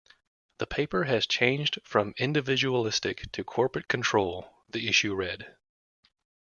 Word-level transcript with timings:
The 0.57 0.65
paper 0.65 1.03
has 1.03 1.27
changed 1.27 1.77
from 1.83 2.15
individualistic 2.17 3.31
to 3.33 3.43
corporate 3.43 3.87
control, 3.87 4.49
the 4.67 4.87
issue 4.89 5.13
read. 5.13 5.55